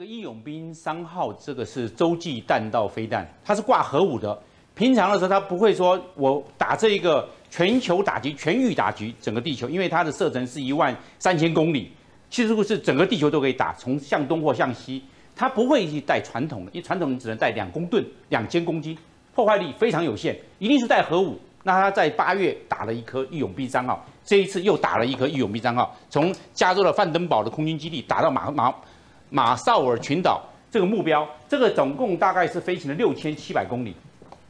[0.00, 4.42] 个义勇兵三号，这个是洲际弹道飞弹，它是挂核武的。
[4.74, 11.92] 平常的时候，它不会说我打这一个全球打击、全域打击整个地球，因为它的射程是一万三千公里，
[12.30, 15.04] 其实是整个地球都可以打，从向东或向西。
[15.36, 18.96] 它不会去带传统的，因为传统只能带两公吨、两千公斤，
[19.34, 21.38] 破坏力非常有限，一定是带核武。
[21.62, 28.74] 那他在八月打了一颗义勇兵三号，这一次又打了一颗义勇兵三号，从加州的范登堡的空军基地打到马马
[29.30, 33.94] 马绍尔群岛这个目标，这个总共大概是飞行了六千七百公里，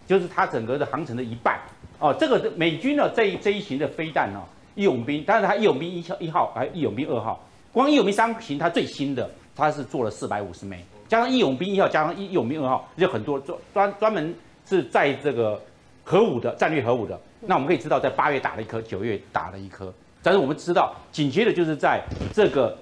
[0.06, 1.60] 就是它整个的航程的一半。
[1.98, 4.40] 哦，这个美军呢这一这一型的飞弹呢，
[4.74, 7.40] 义勇兵，但是它义勇兵一号一号还义勇兵二号，
[7.72, 14.34] 光义勇兵三型它最新的，它是做了四百五十枚，加上义勇兵一号加上义勇兵二号，就很多专专专门
[14.66, 15.60] 是在这个。
[16.02, 19.92] 核武的战略核武的，那我们可以知道，在八月打了一颗，九月打了一颗。
[20.24, 22.02] 但是我们知道，紧接着就是在
[22.32, 22.76] 这个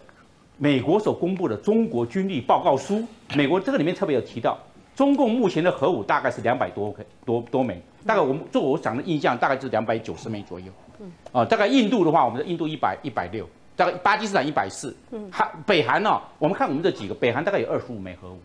[0.59, 3.03] 美国所公布的中国军力报告书，
[3.34, 4.59] 美国这个里面特别有提到，
[4.95, 10.67] 中共目前的核武大概是两百多多多枚，大概我们做我想的印象，大概就是两百九十枚左右。
[10.98, 14.95] 嗯，啊，大概印度的话，我们的印度一百一百六，大概巴基斯坦一百四。
[15.12, 18.39] 嗯，韩北韩呢，我们看我们这几个，北韩大概有二十五枚核武，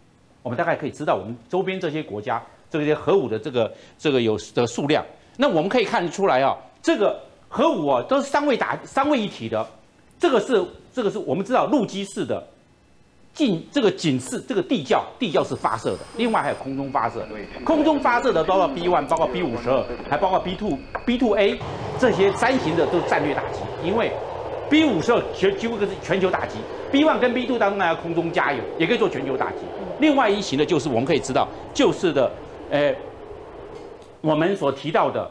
[0.44, 2.42] 我们大概可以知道我们周边这些国家。
[2.70, 5.06] 这些核武的这个这个有的数量，
[5.38, 9.64] 那我们可以看得出来啊，这个核武啊都是三位打三位一体的，
[10.24, 12.42] 这个是这个是我们知道陆基式的，
[13.34, 17.28] 近这个警示这个地窖地窖是发射的，另外还有空中发射，
[17.66, 21.60] 空中发射的包括 B one，包括 B 五十二，还包括 B two B two A
[22.00, 24.14] 这些三型的都是战略打击，因为
[24.70, 26.58] B 五十二全几乎是全球打击
[26.90, 29.58] ，B one 跟 B two 当中还要空中加油，也可以做全球打击。
[30.00, 32.32] 另外一型的就是我们可以知道就是的。
[32.70, 32.98] 诶，
[34.22, 35.30] 我们所提到的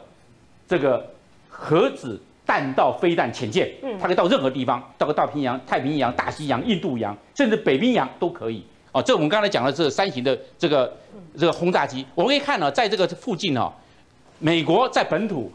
[0.69, 1.03] 这个
[1.49, 2.21] 核子
[2.53, 8.63] 弹道飞弹潜舰，嗯，它可以到任何地方，到个太平洋、太平洋、大西洋、印度洋，甚至北冰洋都可以。
[8.93, 10.95] 哦，这我们刚才讲的是三型的这个
[11.39, 12.05] 这个轰炸机。
[12.15, 13.73] 我们可以看到，在这个附近哦，
[14.39, 15.51] 美国在本土，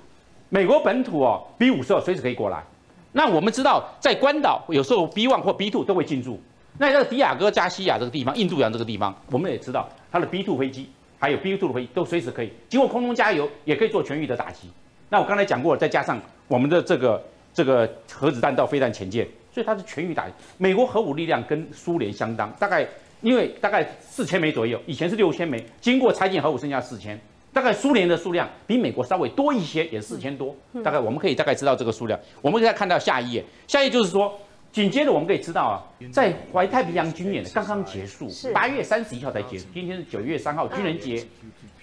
[0.49, 2.63] 美国本土哦，B 五十二随时可以过来。
[3.11, 6.41] 那我们知道，在关岛有时候 B one 或 B two 都会进驻。
[6.79, 10.89] 那这个迪亚哥加西亚这个地方，印度洋这个地方，我们也知道它的 B two 飞机。
[11.19, 14.69] 还有 B two 的飞机都随时可以经过空中加油，也可以做全域的打击。
[15.09, 17.23] 那我刚才讲过了，再加上我们的这个
[17.53, 20.33] 这个核子弹道飞弹前舰，所以它是全域打击。
[20.57, 22.85] 美国核武力量跟苏联相当，大概
[23.21, 27.19] 因为大概四千枚左右，以前是六千枚，经过拆建核武剩下四千。
[27.53, 30.55] 大概苏联的数量比美国稍微多一些，也四千多。
[30.83, 32.19] 大概我们可以大概知道这个数量。
[32.41, 34.37] 我们可以看到下一页，下一页就是说。
[34.71, 35.75] 紧接着我们可以知道啊，
[36.11, 41.25] 在怀太平洋军演刚刚结束，八月三十一号才结束，今天是九月三号军人节。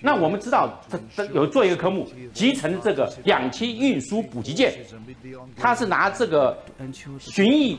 [0.00, 4.74] 那我们知道，这这有做一个科目，集成这个两栖运输补给舰，
[5.56, 6.56] 它是拿这个
[7.18, 7.78] 巡弋，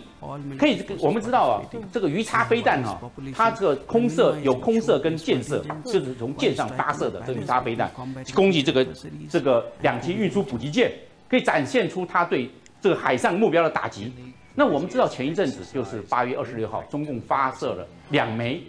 [0.58, 1.62] 可以我们知道啊，
[1.94, 3.00] 这个鱼叉飞弹哈，
[3.32, 7.92] 它这个空射有空射跟箭射，就是从舰上发射的这个鱼叉飞弹，
[8.34, 8.86] 攻击这个
[9.30, 10.92] 这个两栖运输补给舰，
[11.30, 12.50] 可以展现出它对
[12.82, 14.12] 这个海上目标的打击。
[14.56, 18.64] 那我们知道前一阵子就是八月二十六号，中共发射了两枚，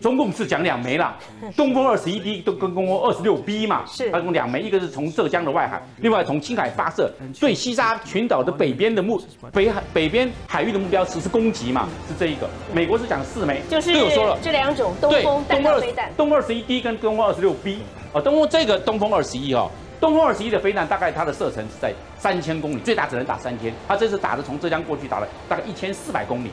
[0.00, 1.18] 中共是讲两枚啦，
[1.54, 9.20] 东风二十一 D 都跟东风二十六 B 嘛，是，它共两枚，一个是从浙江的外海，另外从青海发射，对西沙群岛的北边的目
[9.52, 12.48] 北海北边海域的目标实施攻击嘛，是这一个。
[12.72, 14.38] 美国是讲四枚，就是有说了。
[14.42, 17.80] 这两种东风弹道飞弹，东风二十一 D 跟东风二十六 B，
[18.14, 19.70] 哦，东风这个东风二十一哦。
[20.02, 23.72] 东风二十一的飞弹大概它的射程是在三千公里，最大只能打三千。
[23.86, 26.50] 它这次打的从浙江过去打了大概一千四百公里。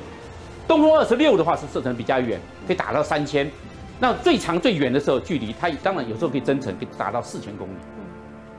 [0.68, 3.50] 东风二十六的话是射程比较远，可以打到三千。
[4.00, 7.74] 那最长最远的时候距离，它当然有时候可以增程，可以打到四千公里。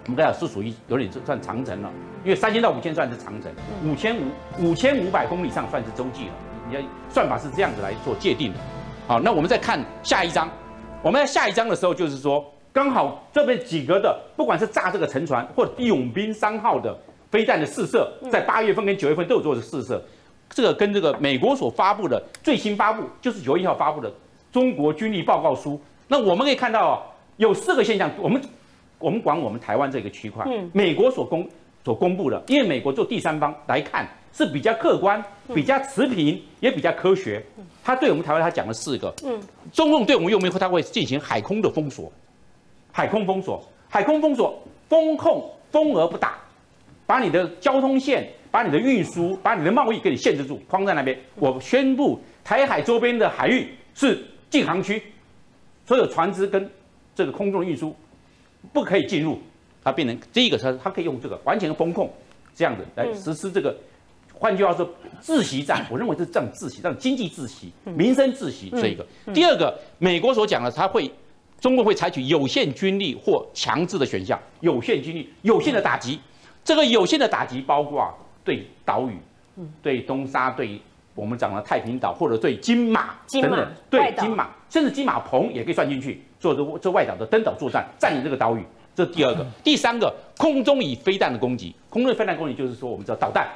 [0.06, 1.91] 我们讲是属于有点算长程了，
[2.25, 3.53] 因为三千到五千算是长程，
[3.84, 4.22] 五千五
[4.59, 6.33] 五千五百公里上算是洲际了。
[6.69, 8.59] 你要算法是这样子来做界定的。
[9.07, 10.51] 好，那我们再看下一章。
[11.01, 12.45] 我们在下一章的时候就是说。
[12.72, 16.97] 刚好这边几个的，不管是炸这个沉船，或义勇兵三号的
[17.31, 20.03] 飞弹的试射，在八月份跟九月份都有做的试射。
[20.48, 24.12] 这个跟这个美国所发布的最新发布，就是九月一号发布的
[24.53, 25.80] 中国军力报告书。
[26.09, 27.03] 那我们可以看到啊，
[27.36, 28.10] 有四个现象。
[28.21, 28.41] 我们
[28.98, 31.48] 我们管我们台湾这个区块，美国所公
[31.84, 35.22] 所公布的，因为美国做第三方来看是比较客观、
[35.54, 37.45] 比较持平，也比较科学。
[37.83, 39.41] 他对我们台湾他讲了四个，嗯，
[39.72, 42.12] 中共对我们用兵后，他会进行海空的封锁。
[43.00, 46.36] 海空封锁，海空封锁，封控，封而不打，
[47.06, 51.18] 把你的交通线，把你的运输，把你的贸易给你限制住，框在那边。
[51.36, 55.02] 我宣布，台海周边的海域是禁航区，
[55.86, 56.70] 所有船只跟
[57.14, 57.97] 这个空中的运输
[58.70, 59.38] 不可以进入。
[59.82, 62.12] 它变成第一个它，它可以用这个完全封控，
[62.54, 63.74] 这样子来实施这个
[64.34, 64.86] 换句话说，
[65.20, 69.06] 自习战，我认为是这样自习，这样经济自习、民生自习这一个。
[69.32, 71.10] 第二个，美国所讲的，它会，
[71.60, 76.18] 中共会采取有限军力或强制的选项，有限军力、有限的打击。
[76.65, 78.12] 这个有限的打击包括
[78.42, 79.16] 对岛屿，
[79.83, 80.80] 对东沙，对
[81.15, 88.62] 我们讲的太平岛，或者对金马等等，对金马，甚至金马棚也可以算进去，做这这外岛的登岛作战，占领这个岛屿。
[88.95, 93.48] 这第二个，第三个，空中以飞弹的攻击，空中飞弹攻击就是说，我们知道导弹，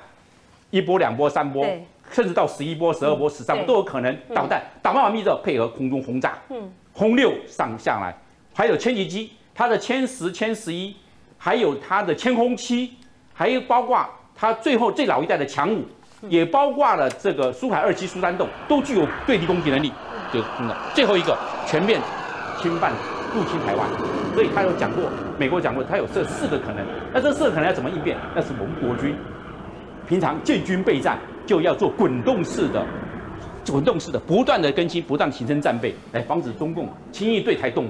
[0.71, 1.67] 一波、两波、三波，
[2.15, 4.17] 甚至到十一波、十二波、十三波都有可能。
[4.33, 8.17] 导弹打完完毕之后，配合空中轰炸，嗯，轰六上下来，
[8.55, 10.95] 还有歼击机，它的歼十、歼十一，
[11.37, 12.93] 还有它的歼轰七，
[13.33, 15.85] 还有包括它最后最老一代的强五，
[16.29, 19.93] 也包括了这个苏海二七、苏三洞，都具有对地攻击能力。
[20.33, 22.01] 就真的最后一个全面
[22.63, 22.93] 侵犯。
[23.35, 23.85] 入侵台湾，
[24.33, 26.87] 所以他有讲过，美国讲过，他有这四个可能。
[27.13, 28.17] 那这四个可能要怎么应变？
[28.33, 29.17] 那是我们国军
[30.06, 32.87] 平常建军备战就要做滚动式的、
[33.67, 37.83] 滚动式的，不断的更新，不断形成战备，来防止中共轻易对台动。